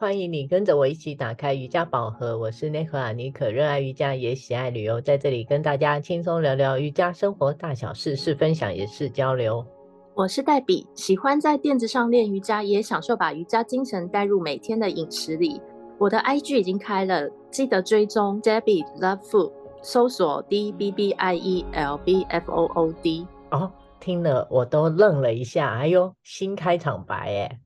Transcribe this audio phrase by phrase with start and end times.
[0.00, 2.38] 欢迎你跟着我一起打开瑜伽宝盒。
[2.38, 9.62] 我是内河阿妮可，热爱瑜伽也喜爱旅游，在这里跟大家轻松聊聊瑜伽生活大小事，是分享也是交流。
[10.14, 15.60] 我是黛比，喜欢在垫子上练瑜伽，也享受把瑜伽精神带入每天的饮食里。
[15.98, 22.90] 我的 IG 已经开了，记得追踪 Debbie Love Food，搜索 D B B I E L B F O O
[23.02, 23.26] D。
[23.50, 23.70] 哦，
[24.00, 27.60] 听了我都愣了一下，哎呦，新开场白哎。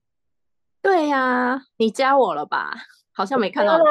[0.84, 2.76] 对呀、啊，你加我了吧？
[3.10, 3.84] 好像没看到你。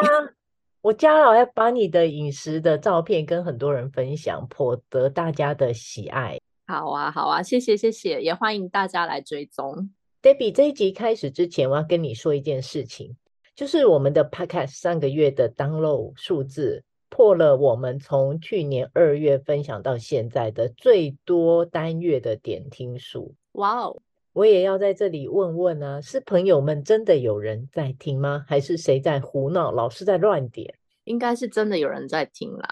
[0.81, 6.39] 我加了，我要把你的饮食的照片跟很多人分享，颇得大家的喜爱。
[6.67, 9.89] 好啊，好啊，谢谢，谢谢，也欢迎大家来追踪。
[10.21, 13.17] Debbie，这一集开始之前，我要跟你说一件事情，
[13.55, 23.33] 就是我们的 Podcast 上个月的 download 数字破了我们从去年二月分享到现在的最多单月的点听数。
[23.53, 23.99] 哇哦！
[24.33, 28.43] 我也要在这里问问啊，是朋友们真的有人在听吗？
[28.47, 30.73] 还是谁在胡闹，老是在乱点？
[31.03, 32.67] 应该是真的有人在听啦。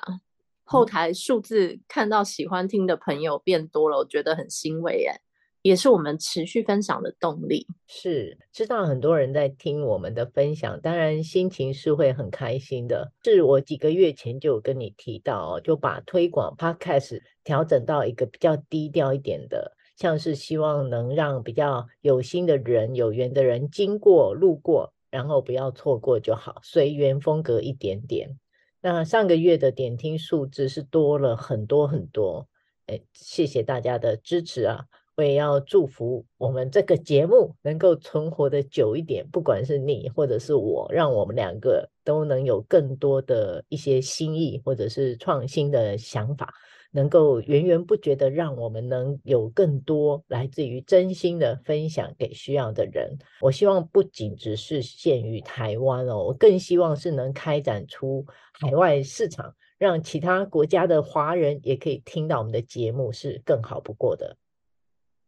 [0.63, 5.21] 后台数字看到喜欢听的朋友变多了，我觉得很欣慰耶，
[5.61, 7.67] 也是我们持续分享的动力。
[7.85, 13.11] 是，知道很多人在听我们的分享，当然心情是会很开心的。
[13.23, 19.75] 是我几个月前就有跟你提到，就把推广 Podcast 调整到一个比较低调一点的。
[20.01, 28.39] 像是希望能让比较有心的人、有缘的人经过、路过，然后不要错过就好，随缘风格一点点。
[28.81, 32.47] 那上个月的点听数字是多了很多很多，
[32.87, 34.85] 哎，谢谢大家的支持啊！
[35.15, 46.51] 我也要祝福我们这个节目能够存活的久一点，不管是你或者是我，让我们两个都能有更多的一些新意或者是创新的想法。
[46.91, 53.17] 能够源源不绝的让我们能有更多来自于真心的分享给需要的人。
[53.41, 58.25] 我希望不仅只是限于台湾哦，我更希望是能开展出
[58.59, 64.37] 海外市场，让其他国家的华人也可以听到我们的节目，是更好不过的。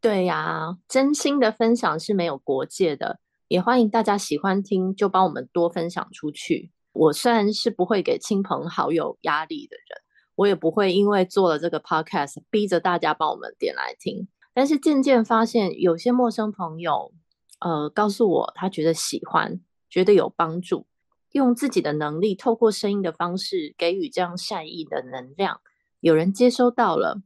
[0.01, 6.72] 对呀，真心的分享是没有国界的，也欢迎大家喜欢听就帮我们多分享出去。
[6.91, 10.03] 我虽然是不会给亲朋好友压力的人。
[10.35, 17.13] 我也不会因为做了这个 podcast 逼着大家帮我们点来听，但是渐渐发现有些陌生朋友，
[17.59, 20.88] 呃，告诉我他觉得喜欢，觉得有帮助，
[21.31, 25.61] 用自己的能力透过声音的方式给予这样善意的能量，
[25.99, 27.21] 有人接收到了，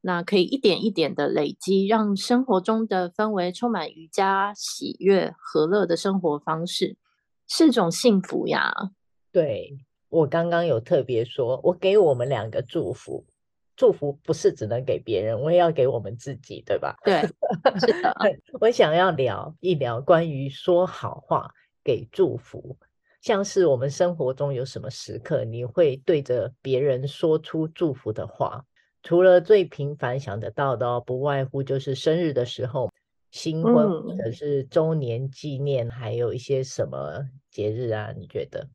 [0.00, 6.96] 那可以一点一点的累积，让生活中的氛围充满瑜伽、喜悦、和乐的生活方式，
[7.46, 8.90] 是种幸福呀。
[9.30, 9.85] 对。
[10.08, 13.24] 我刚刚有特别说，我给我们两个祝福，
[13.76, 16.96] 祝福不是只能给别人，我也要给我们自己，对吧？
[17.04, 17.20] 对，
[17.80, 18.14] 是的。
[18.60, 21.50] 我想要聊一聊关于说好话
[21.82, 22.76] 给祝福，
[23.20, 28.64] 像是我们生活中有什么时刻你会对着别人说出祝福的话？
[29.02, 32.90] 除了最频繁想得到的哦，不外乎就是生日的时候、
[33.30, 38.12] 新婚或者是周年纪念，还有一些什么节日啊？
[38.16, 38.68] 你觉得？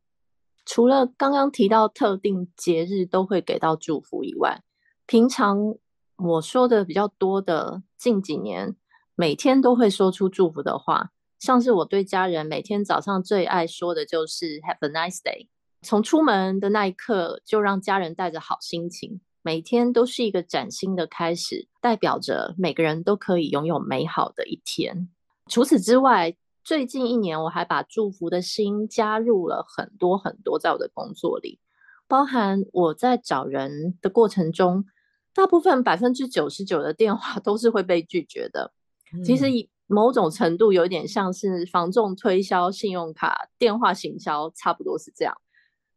[0.73, 4.61] 除了刚刚提到特定节日都会给到祝福以外，
[5.05, 5.75] 平常
[6.15, 8.77] 我说的比较多的，近几年
[9.13, 15.49] 每天都会说出祝福的话，像是我对家人每天早上最爱说的就是 Have a nice day，
[15.81, 25.09] 从出门的那一刻就让家人带着好心情，每天都是一个崭新的开始，代表着每个人都可以拥有美好的一天。
[25.49, 26.33] 除此之外，
[26.63, 31.59] 最近一年，我还把祝福的心加入了很多很多，在我的工作里，
[32.07, 34.85] 包含我在找人的过程中，
[35.33, 38.71] 大部分百分之九十九的电话 都是会被拒绝的。
[39.13, 39.47] 嗯、其实
[39.87, 45.35] 某种程度有点像是房仲推销、信用卡、电话行销，差不多是这样。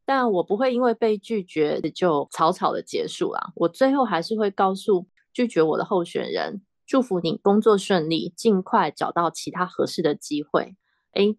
[0.07, 6.63] 但我不会因为被拒绝就草草的结束啦，我最后还是会告诉拒绝我的候选人。
[6.87, 10.77] 祝福你工作顺利，尽快找到其他合适的机会。
[11.13, 11.37] 诶，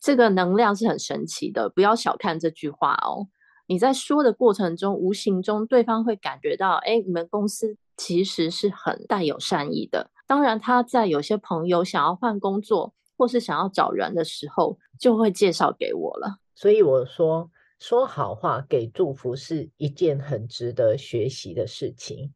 [0.00, 3.28] 这个能量是很神奇的，不要小看这句话哦。
[3.66, 10.10] 你在说的过程中，无形中对方会感觉到，诶，你们公司其实是很带有善意的。
[10.26, 16.36] 当然，他在有些朋友想要换工作或是想要找人的时候，就会介绍给我了。
[16.54, 22.32] 所以我说，说好话给祝福是一件很值得学习的事情。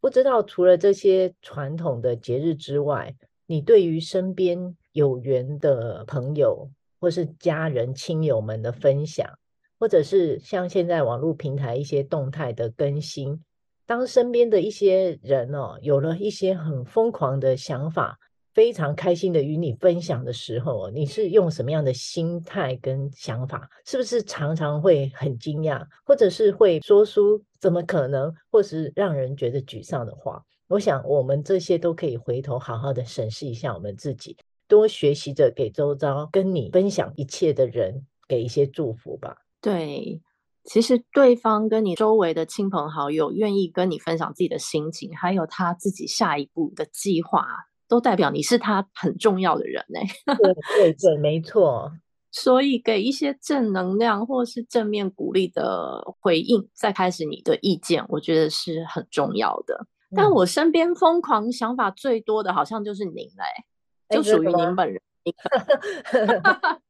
[0.00, 3.14] 不知道除了这些传统的节日之外，
[3.46, 9.28] 你对于身边有缘的朋友或是家人亲友们的分享，
[9.78, 13.42] 或者是像现在网络平台一些动态的更新，
[13.86, 18.18] 当身边的一些人哦有了一些很疯狂的想法，
[18.58, 23.70] 非常开心的与你分享的时候，你是用什么样的心态跟想法？
[23.84, 30.44] 是不是常常会很惊讶，或者是会说出怎么可能，或是让人觉得沮丧的话？
[30.66, 39.36] 我想，我们这些都可以回头好好的审视一下我们自己，多学习着给周遭跟你分享一切的人给一些祝福吧。
[39.60, 40.20] 对，
[40.64, 47.46] 其实对方跟你周围的亲朋好友愿意跟你分享自己的心情，还有他自己下一步的计划，
[47.88, 50.00] 都代表你是他很重要的人 呢。
[50.36, 51.90] 对对对，没错。
[52.30, 59.86] 所以给一些正能量或是正面鼓励的回应，再开始你的意见，我觉得是很重要的。
[60.14, 63.44] 但我身边疯狂想法最多的，好像就是您嘞，
[64.08, 65.00] 欸，就属于您本人。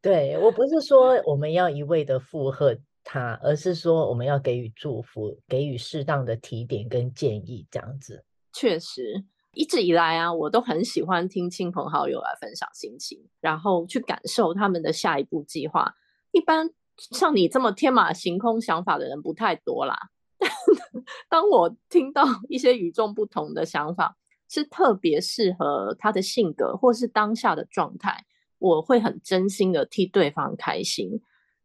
[0.00, 8.24] 对，我不是说我们要一味的附和他，而是说我们要给予祝福，给予适当的提点跟建议，这样子。
[8.52, 15.94] 确实，一直以来啊，我都很喜欢听亲朋好友来分享心情，然后去感受他们的下一步计划。
[16.32, 19.96] 一般像你这么天马行空想法的人不太多啦。
[21.28, 24.16] 当我听到一些与众不同的想法，
[24.48, 28.24] 是特别适合他的性格或是当下的状态，
[28.58, 31.20] 我会很真心的替对方开心，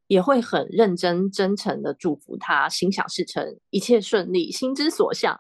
[0.08, 5.40] 也会很认真真诚的祝福他心想事成，一切顺利，心之所向。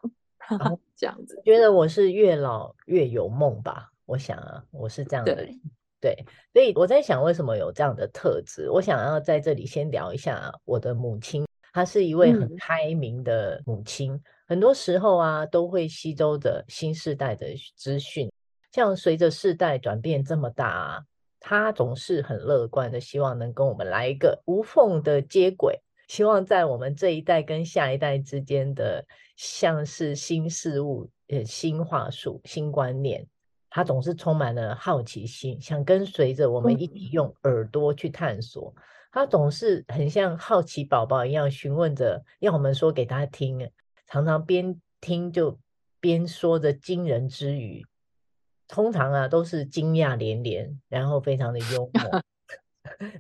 [0.49, 3.91] 哦、 这样子，觉得我是越老越有梦吧？
[4.05, 5.59] 我想啊，我是这样的人，
[6.01, 6.15] 对，
[6.53, 8.69] 所以我在想，为什么有这样的特质？
[8.69, 11.45] 我想要在这里先聊一下我的母亲。
[11.71, 18.31] 她是一位很开明的母亲，嗯、很多时候啊，都会吸收着新世代的资讯。
[18.71, 20.99] 像随着世代转变这么大啊，
[21.39, 25.79] 她总是很乐观的，希望能跟我们来一个无缝的接轨。
[26.09, 29.05] 希望在我们这一代跟下一代之间的，
[29.37, 33.25] 像是新事物、呃新话术、新观念，
[33.69, 38.73] 他总是充满了好奇心，想跟随着我们一起用耳朵去探索。
[38.75, 43.67] 嗯他总是很像好奇宝宝一样询问着，要我们说给他听，
[44.05, 45.59] 常常边听就
[45.99, 47.83] 边说着惊人之语，
[48.67, 52.21] 通常啊都是惊讶连连，然后非常的幽默。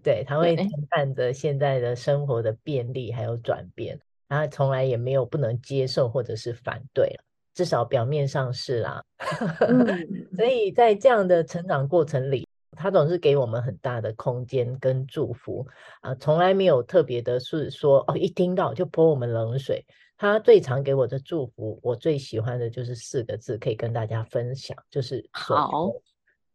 [0.03, 7.13] 对，他会谈谈着现在的生活的便利还有转变，他从来也没有不能接受或者是反对，
[7.53, 9.03] 至少表面上是啦。
[10.35, 12.47] 所以在这样的成长过程里。
[12.77, 15.67] 他总是给我们很大的空间跟祝福
[15.99, 19.85] 啊，从来没有特别的是说哦，一听到就泼我们冷水。
[20.15, 25.91] 他最常给我的祝福，我最喜欢的就是四个字，可以跟大家分享，就是，好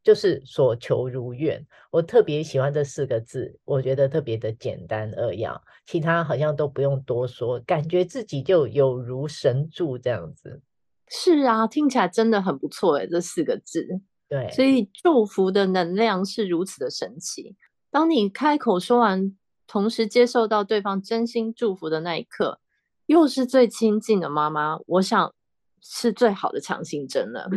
[0.05, 1.67] 就是所求如愿。
[1.91, 10.63] 我特别喜欢这四个字，我觉得特别的简单扼要，其他好像都不用多说，感觉自己就有如神助这样子。
[11.09, 14.01] 是啊，听起来真的很不错诶，这四个字。
[14.29, 17.57] 对，所以祝福的能量是如此的神奇。
[17.91, 19.37] 当你开口说完，
[19.67, 22.61] 同时接受到对方真心祝福的那一刻，
[23.07, 25.35] 又是最亲近的妈妈，我想
[25.81, 27.49] 是最好的强心针了。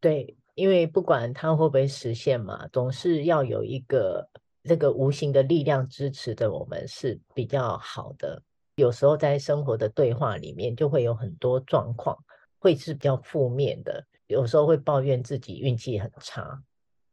[0.00, 4.28] 对，因为不管它会不会实现嘛，总是要有一个
[4.62, 8.42] 这个无形的力量支持着我们是比较好的。
[8.76, 12.16] 有时候在生活的对话里面，就会有很多状况
[12.58, 14.04] 会是比较负面的。
[14.26, 16.62] 有时候会抱怨自己运气很差，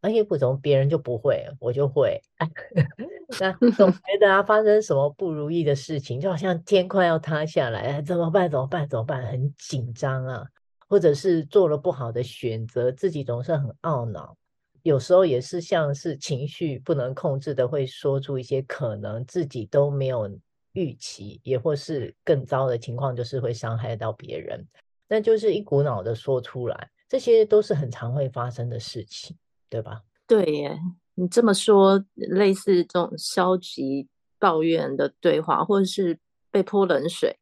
[0.01, 2.21] 而且不怎么别人就不会，我就会。
[3.39, 8.49] 那 总觉得啊，发生什么不如意的事情，就好像天快要塌下来，怎么办？
[8.49, 8.87] 怎么办？
[8.87, 9.25] 怎么办？
[9.27, 10.45] 很紧张啊，
[10.91, 14.35] 或者是做了不好的选择，自己总是很懊恼。
[14.83, 20.29] 有时候也是像是情绪不能控制的，会说出一些可能自己都没有
[20.73, 24.67] 预期，也或是更糟的情况，就是会伤害到别人。
[25.07, 26.91] 那就是一股脑的说出来。
[27.07, 29.37] 这些都是很常会发生的事情，
[29.69, 30.01] 对吧？
[30.27, 30.77] 对耶，
[31.15, 36.19] 你这么说，类似这种消极抱怨的对话，或者是
[36.51, 37.37] 被泼冷水，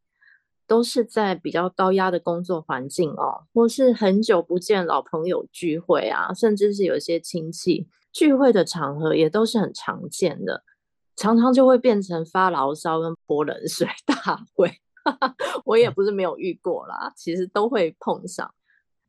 [0.69, 10.63] 都是在比较高压的工作环境哦，或是很久不见老朋友聚会啊，甚至是有些亲戚聚会的场合，也都是很常见的，
[11.15, 14.71] 常常就会变成发牢骚跟泼冷水 大会。
[15.65, 18.53] 我也不是没有遇过啦，其实都会碰上。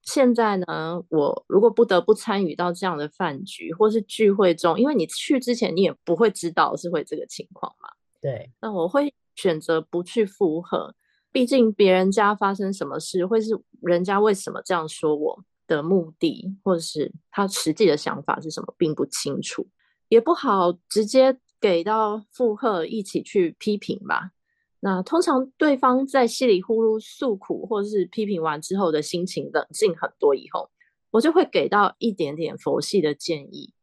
[0.00, 7.90] 现在呢，我如果不得不参与到这样的饭局或是聚会中，因为你去之前你也不会知道是会这个情况嘛。
[8.18, 10.94] 对，那我会选择不去附和，
[11.32, 19.66] 毕竟别人家发生什么事，会是人家为什么这样说我的目的，或者是他实际的想法是什么，并不清楚，
[20.08, 24.30] 也不好直接给到附和，一起去批评吧。
[24.80, 30.70] 那通常对方在稀里呼噜诉苦或是批评完之后的心情冷静很多以后，
[31.10, 33.74] 我就会给到一点点佛系的建议。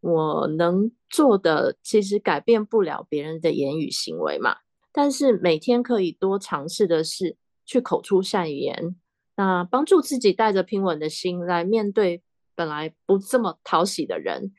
[0.00, 4.56] 我能做的其实改变不了别人的言语行为嘛，
[4.96, 7.36] 但是每天可以多尝试的是
[7.66, 8.96] 去口出善言，
[9.34, 12.22] 那帮助自己带着平稳的心来面对
[12.54, 14.54] 本来不这么讨喜的人，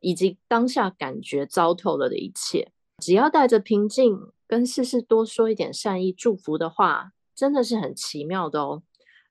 [0.00, 2.72] 以及当下感觉糟透了的一切。
[2.98, 4.18] 只要带着平静，
[4.48, 8.82] 跟事事多说一点善意祝福的话，真的是很奇妙的哦。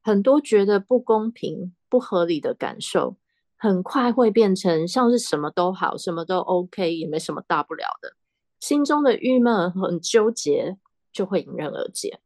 [0.01, 3.17] 很多觉得不公平、不合理的感受，
[3.57, 8.15] 很快会变成像是什么都好，什么都 OK，也没什么大不了的。
[8.59, 10.77] 心中的郁闷很纠结
[11.11, 12.19] 就会迎刃而解。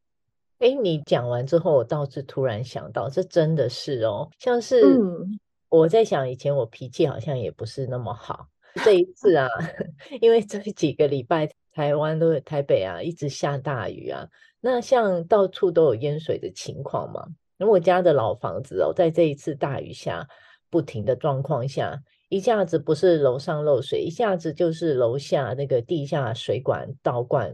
[0.59, 4.99] 哎，你讲完之后，我倒是突然想到，这真的是哦，像是
[5.69, 8.47] 我在想，以前我脾气好像也不是那么好。
[8.85, 9.47] 这一次啊，
[10.21, 14.27] 因为这几个礼拜台湾都台北啊一直下大雨啊，
[14.59, 17.25] 那像到处都有淹水的情况嘛。
[17.57, 20.27] 那我家的老房子哦，在这一次大雨下
[20.69, 27.53] 不停的状况下，一下子不是楼上漏水，一下子就是楼下那个地下水管倒灌。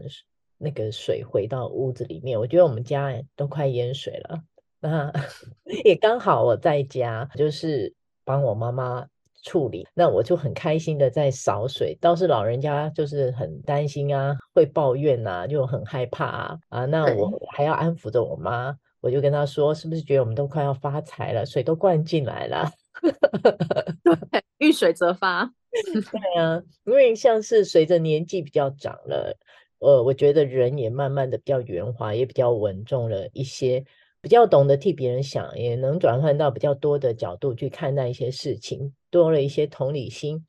[0.60, 4.40] 那个水回到屋子里面，我觉得我们家都快淹水了。
[4.80, 5.12] 那
[5.84, 7.94] 也刚好我在家，就是
[8.24, 9.06] 帮我妈妈
[9.44, 11.96] 处理，那我就很开心的在扫水。
[12.00, 16.84] 倒是老人家就是很担心啊，会抱怨啊，就很害怕啊啊。
[16.86, 21.46] 那我还要安抚着我妈，我就跟她说，是不是觉得我们都快要发财了？
[21.46, 22.68] 水都灌进来了，
[24.30, 25.52] 对，遇水则发。
[25.70, 29.36] 对啊，因为像是随着年纪比较长了。
[29.80, 33.84] 呃，我觉得人也慢慢的比较圆滑，也比较稳重了一些，
[34.20, 40.44] 比较懂得替别人想，也能转换到比较多的角度去看待一些事情，多了一些同理心。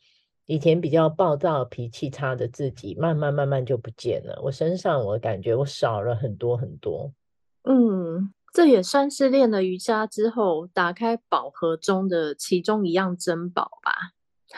[0.48, 4.42] 以前比较暴躁、脾气差的自己，慢慢慢慢就不见了。
[4.44, 7.14] 我身上我感觉我少了很多很多。
[7.66, 13.94] 嗯，这也算是练了瑜伽之后打开宝盒中的其中一样珍宝吧。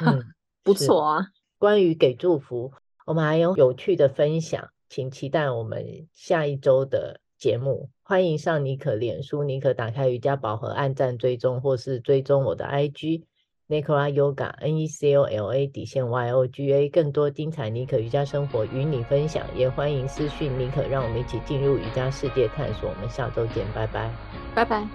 [0.03, 1.27] 嗯， 不错啊。
[1.60, 2.72] 关于给祝福。
[3.05, 7.91] 我们还有有趣的分享，请期待我们下一周的节目。
[8.01, 13.25] 欢迎上妮可脸书，妮可打开瑜伽宝盒，按赞追踪，或是追踪我的 IG
[13.71, 19.45] Nicola Yoga N E C O L A 底线 Y O G A，更多精彩妮可瑜伽生活与你分享。
[19.55, 22.89] 也欢迎私讯妮可，让我们一起进入瑜伽世界探索。
[22.89, 24.11] 我们下周见，拜拜，
[24.53, 24.85] 拜拜。